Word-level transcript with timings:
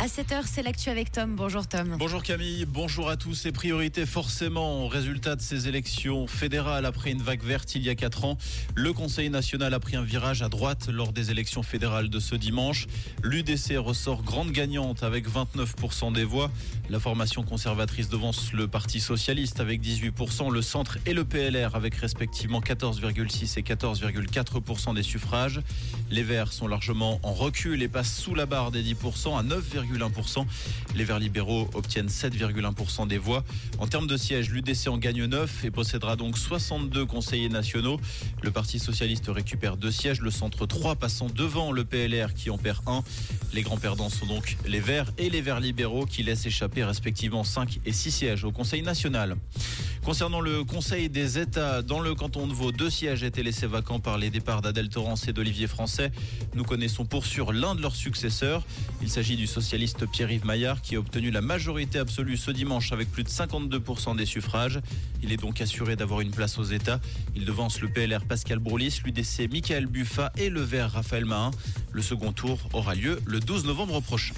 À 0.00 0.06
7h, 0.06 0.44
c'est 0.44 0.62
l'actu 0.62 0.90
avec 0.90 1.10
Tom. 1.10 1.34
Bonjour 1.34 1.66
Tom. 1.66 1.96
Bonjour 1.98 2.22
Camille, 2.22 2.66
bonjour 2.66 3.10
à 3.10 3.16
tous. 3.16 3.46
Et 3.46 3.52
priorité 3.52 4.06
forcément 4.06 4.84
au 4.84 4.88
résultat 4.88 5.34
de 5.34 5.40
ces 5.40 5.66
élections 5.66 6.28
fédérales 6.28 6.84
après 6.84 7.10
une 7.10 7.20
vague 7.20 7.42
verte 7.42 7.74
il 7.74 7.82
y 7.82 7.90
a 7.90 7.96
4 7.96 8.24
ans. 8.24 8.38
Le 8.76 8.92
Conseil 8.92 9.28
national 9.28 9.74
a 9.74 9.80
pris 9.80 9.96
un 9.96 10.04
virage 10.04 10.42
à 10.42 10.48
droite 10.48 10.88
lors 10.88 11.12
des 11.12 11.32
élections 11.32 11.64
fédérales 11.64 12.10
de 12.10 12.20
ce 12.20 12.36
dimanche. 12.36 12.86
L'UDC 13.24 13.76
ressort 13.76 14.22
grande 14.22 14.52
gagnante 14.52 15.02
avec 15.02 15.28
29% 15.28 16.12
des 16.12 16.22
voix. 16.22 16.52
La 16.90 17.00
formation 17.00 17.42
conservatrice 17.42 18.08
devance 18.08 18.52
le 18.52 18.68
Parti 18.68 19.00
socialiste 19.00 19.58
avec 19.58 19.82
18%, 19.82 20.52
le 20.52 20.62
centre 20.62 20.98
et 21.06 21.12
le 21.12 21.24
PLR 21.24 21.74
avec 21.74 21.96
respectivement 21.96 22.60
14,6 22.60 23.58
et 23.58 23.62
14,4% 23.62 24.94
des 24.94 25.02
suffrages. 25.02 25.60
Les 26.08 26.22
Verts 26.22 26.52
sont 26.52 26.68
largement 26.68 27.18
en 27.24 27.32
recul 27.32 27.82
et 27.82 27.88
passent 27.88 28.16
sous 28.16 28.36
la 28.36 28.46
barre 28.46 28.70
des 28.70 28.84
10% 28.84 29.36
à 29.36 29.42
9, 29.96 30.12
les 30.94 31.04
Verts 31.04 31.18
libéraux 31.18 31.68
obtiennent 31.74 32.08
7,1% 32.08 33.06
des 33.06 33.18
voix. 33.18 33.44
En 33.78 33.86
termes 33.86 34.06
de 34.06 34.16
sièges, 34.16 34.50
l'UDC 34.50 34.88
en 34.88 34.98
gagne 34.98 35.24
9 35.24 35.64
et 35.64 35.70
possédera 35.70 36.16
donc 36.16 36.36
62 36.36 37.06
conseillers 37.06 37.48
nationaux. 37.48 38.00
Le 38.42 38.50
Parti 38.50 38.78
socialiste 38.78 39.26
récupère 39.28 39.76
deux 39.76 39.90
sièges, 39.90 40.20
le 40.20 40.30
centre 40.30 40.66
3 40.66 40.96
passant 40.96 41.28
devant 41.28 41.72
le 41.72 41.84
PLR 41.84 42.34
qui 42.34 42.50
en 42.50 42.58
perd 42.58 42.80
un. 42.86 43.02
Les 43.52 43.62
grands 43.62 43.78
perdants 43.78 44.10
sont 44.10 44.26
donc 44.26 44.56
les 44.66 44.80
Verts 44.80 45.12
et 45.16 45.30
les 45.30 45.40
Verts 45.40 45.60
libéraux 45.60 46.06
qui 46.06 46.22
laissent 46.22 46.46
échapper 46.46 46.84
respectivement 46.84 47.44
5 47.44 47.80
et 47.86 47.92
6 47.92 48.10
sièges 48.10 48.44
au 48.44 48.52
Conseil 48.52 48.82
national. 48.82 49.36
Concernant 50.04 50.40
le 50.40 50.64
Conseil 50.64 51.08
des 51.10 51.38
États, 51.38 51.82
dans 51.82 52.00
le 52.00 52.14
canton 52.14 52.46
de 52.46 52.52
Vaud, 52.52 52.72
deux 52.72 52.88
sièges 52.88 53.22
étaient 53.22 53.42
laissés 53.42 53.66
vacants 53.66 54.00
par 54.00 54.16
les 54.16 54.30
départs 54.30 54.62
d'Adèle 54.62 54.88
Torrance 54.88 55.28
et 55.28 55.32
d'Olivier 55.32 55.66
Français. 55.66 56.12
Nous 56.54 56.64
connaissons 56.64 57.04
pour 57.04 57.26
sûr 57.26 57.52
l'un 57.52 57.74
de 57.74 57.82
leurs 57.82 57.96
successeurs. 57.96 58.64
Il 59.02 59.10
s'agit 59.10 59.36
du 59.36 59.46
socialiste 59.46 60.06
Pierre-Yves 60.06 60.46
Maillard 60.46 60.80
qui 60.80 60.96
a 60.96 60.98
obtenu 60.98 61.30
la 61.30 61.40
majorité 61.40 61.98
absolue 61.98 62.36
ce 62.36 62.50
dimanche 62.50 62.92
avec 62.92 63.10
plus 63.10 63.24
de 63.24 63.28
52% 63.28 64.16
des 64.16 64.26
suffrages. 64.26 64.80
Il 65.22 65.32
est 65.32 65.36
donc 65.36 65.60
assuré 65.60 65.96
d'avoir 65.96 66.20
une 66.20 66.30
place 66.30 66.58
aux 66.58 66.64
États. 66.64 67.00
Il 67.36 67.44
devance 67.44 67.80
le 67.80 67.88
PLR 67.88 68.24
Pascal 68.24 68.58
Broulis, 68.58 69.00
l'UDC 69.04 69.50
Michael 69.50 69.86
Buffa 69.86 70.32
et 70.38 70.48
le 70.48 70.60
Vert 70.60 70.92
Raphaël 70.92 71.24
Mahin. 71.24 71.50
Le 71.92 72.02
second 72.02 72.32
tour 72.32 72.58
aura 72.72 72.94
lieu 72.94 73.20
le 73.26 73.40
12 73.40 73.66
novembre 73.66 74.00
prochain. 74.00 74.34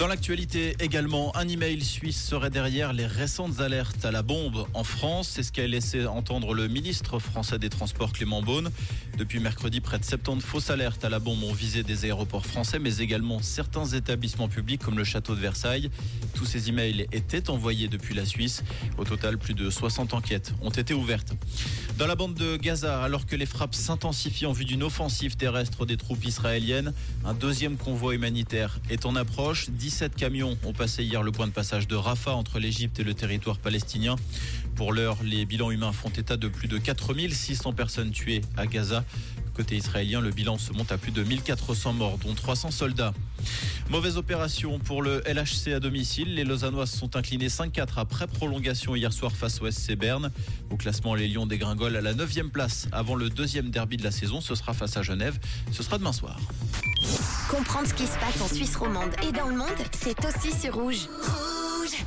Dans 0.00 0.06
l'actualité 0.06 0.76
également, 0.80 1.36
un 1.36 1.46
email 1.46 1.84
suisse 1.84 2.24
serait 2.24 2.48
derrière 2.48 2.94
les 2.94 3.04
récentes 3.04 3.60
alertes 3.60 4.02
à 4.06 4.10
la 4.10 4.22
bombe 4.22 4.66
en 4.72 4.82
France. 4.82 5.28
C'est 5.34 5.42
ce 5.42 5.52
qu'a 5.52 5.66
laissé 5.66 6.06
entendre 6.06 6.54
le 6.54 6.68
ministre 6.68 7.18
français 7.18 7.58
des 7.58 7.68
Transports 7.68 8.14
Clément 8.14 8.40
Beaune. 8.40 8.70
Depuis 9.18 9.40
mercredi, 9.40 9.82
près 9.82 9.98
de 9.98 10.04
70 10.06 10.40
fausses 10.42 10.70
alertes 10.70 11.04
à 11.04 11.10
la 11.10 11.18
bombe 11.18 11.42
ont 11.42 11.52
visé 11.52 11.82
des 11.82 12.06
aéroports 12.06 12.46
français, 12.46 12.78
mais 12.78 12.96
également 12.96 13.42
certains 13.42 13.84
établissements 13.84 14.48
publics 14.48 14.80
comme 14.80 14.96
le 14.96 15.04
château 15.04 15.34
de 15.34 15.40
Versailles. 15.40 15.90
Tous 16.32 16.46
ces 16.46 16.70
emails 16.70 17.06
étaient 17.12 17.50
envoyés 17.50 17.88
depuis 17.88 18.14
la 18.14 18.24
Suisse. 18.24 18.64
Au 18.96 19.04
total, 19.04 19.36
plus 19.36 19.52
de 19.52 19.68
60 19.68 20.14
enquêtes 20.14 20.54
ont 20.62 20.70
été 20.70 20.94
ouvertes. 20.94 21.34
Dans 21.98 22.06
la 22.06 22.14
bande 22.14 22.32
de 22.32 22.56
Gaza, 22.56 23.02
alors 23.02 23.26
que 23.26 23.36
les 23.36 23.44
frappes 23.44 23.74
s'intensifient 23.74 24.46
en 24.46 24.52
vue 24.52 24.64
d'une 24.64 24.82
offensive 24.82 25.36
terrestre 25.36 25.84
des 25.84 25.98
troupes 25.98 26.24
israéliennes, 26.24 26.94
un 27.26 27.34
deuxième 27.34 27.76
convoi 27.76 28.14
humanitaire 28.14 28.80
est 28.88 29.04
en 29.04 29.14
approche. 29.14 29.68
17 29.90 30.14
camions 30.14 30.56
ont 30.64 30.72
passé 30.72 31.02
hier 31.02 31.20
le 31.20 31.32
point 31.32 31.48
de 31.48 31.52
passage 31.52 31.88
de 31.88 31.96
Rafah 31.96 32.36
entre 32.36 32.60
l'Égypte 32.60 33.00
et 33.00 33.02
le 33.02 33.12
territoire 33.12 33.58
palestinien. 33.58 34.14
Pour 34.76 34.92
l'heure, 34.92 35.16
les 35.24 35.44
bilans 35.46 35.72
humains 35.72 35.90
font 35.90 36.10
état 36.10 36.36
de 36.36 36.46
plus 36.46 36.68
de 36.68 36.78
4600 36.78 37.72
personnes 37.72 38.12
tuées 38.12 38.42
à 38.56 38.68
Gaza. 38.68 39.04
Côté 39.52 39.76
israélien, 39.76 40.20
le 40.20 40.30
bilan 40.30 40.58
se 40.58 40.72
monte 40.72 40.92
à 40.92 40.96
plus 40.96 41.10
de 41.10 41.24
1400 41.24 41.94
morts, 41.94 42.18
dont 42.18 42.34
300 42.34 42.70
soldats. 42.70 43.12
Mauvaise 43.90 44.16
opération 44.16 44.78
pour 44.78 45.02
le 45.02 45.24
LHC 45.26 45.74
à 45.74 45.80
domicile. 45.80 46.36
Les 46.36 46.44
Lausannois 46.44 46.86
sont 46.86 47.16
inclinés 47.16 47.48
5-4 47.48 47.94
après 47.96 48.28
prolongation 48.28 48.94
hier 48.94 49.12
soir 49.12 49.32
face 49.32 49.60
au 49.60 49.68
SC 49.68 49.96
Berne. 49.96 50.30
Au 50.70 50.76
classement, 50.76 51.16
les 51.16 51.26
Lions 51.26 51.46
dégringolent 51.46 51.96
à 51.96 52.00
la 52.00 52.14
9e 52.14 52.50
place 52.50 52.86
avant 52.92 53.16
le 53.16 53.28
deuxième 53.28 53.70
derby 53.70 53.96
de 53.96 54.04
la 54.04 54.12
saison. 54.12 54.40
Ce 54.40 54.54
sera 54.54 54.72
face 54.72 54.96
à 54.96 55.02
Genève. 55.02 55.40
Ce 55.72 55.82
sera 55.82 55.98
demain 55.98 56.12
soir. 56.12 56.38
Comprendre 57.50 57.88
ce 57.88 57.94
qui 57.94 58.06
se 58.06 58.18
passe 58.18 58.40
en 58.40 58.48
Suisse 58.48 58.76
romande 58.76 59.10
et 59.26 59.32
dans 59.32 59.46
le 59.46 59.56
monde, 59.56 59.68
c'est 60.00 60.24
aussi 60.24 60.52
sur 60.52 60.74
Rouge. 60.74 61.08
Rouge 61.22 62.04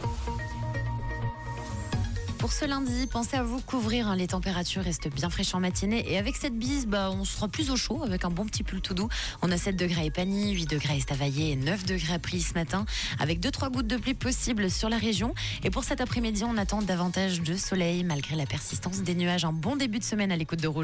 pour 2.44 2.52
ce 2.52 2.66
lundi, 2.66 3.08
pensez 3.08 3.38
à 3.38 3.44
vous 3.44 3.62
couvrir. 3.62 4.10
Hein. 4.10 4.18
Les 4.18 4.28
températures 4.28 4.84
restent 4.84 5.08
bien 5.08 5.30
fraîches 5.30 5.56
en 5.56 5.62
matinée. 5.62 6.12
Et 6.12 6.18
avec 6.18 6.36
cette 6.36 6.60
bise, 6.60 6.88
bah, 6.88 7.10
on 7.10 7.24
sera 7.24 7.48
plus 7.48 7.72
au 7.72 7.78
chaud 7.78 8.04
avec 8.04 8.26
un 8.26 8.30
bon 8.30 8.46
petit 8.46 8.64
pull 8.64 8.82
tout 8.82 8.94
doux. 8.94 9.08
On 9.42 9.50
a 9.50 9.56
7 9.56 9.78
degrés 9.78 10.02
à 10.02 10.04
Epany, 10.04 10.52
8 10.52 10.70
degrés 10.70 10.96
à 10.96 10.98
Estavayer 10.98 11.52
et 11.52 11.56
9 11.56 11.86
degrés 11.86 12.16
à 12.16 12.20
Pris 12.20 12.42
ce 12.42 12.54
matin. 12.56 12.84
Avec 13.18 13.40
2-3 13.40 13.72
gouttes 13.72 13.88
de 13.88 13.96
pluie 13.96 14.14
possibles 14.14 14.70
sur 14.70 14.90
la 14.90 14.98
région. 14.98 15.34
Et 15.64 15.70
pour 15.70 15.86
cet 15.86 16.02
après-midi, 16.02 16.44
on 16.44 16.58
attend 16.58 16.82
davantage 16.82 17.40
de 17.40 17.56
soleil 17.56 18.04
malgré 18.04 18.36
la 18.36 18.46
persistance 18.46 19.04
des 19.04 19.16
nuages. 19.16 19.46
Un 19.46 19.54
bon 19.54 19.78
début 19.78 20.00
de 20.00 20.04
semaine 20.04 20.30
à 20.30 20.36
l'écoute 20.36 20.60
de 20.60 20.68
Rouge. 20.68 20.82